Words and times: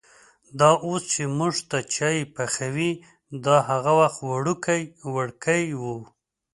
دا 0.59 0.69
اوس 0.85 1.01
چې 1.13 1.23
مونږ 1.37 1.55
ته 1.69 1.77
چای 1.95 2.17
پخوي، 2.35 2.91
دا 3.45 3.55
هغه 3.69 3.91
وخت 3.99 4.19
وړوکی 4.29 4.81
وړکی 5.13 5.63
و. 5.81 5.83